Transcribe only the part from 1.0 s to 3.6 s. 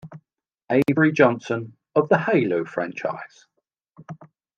Johnson of the Halo franchise.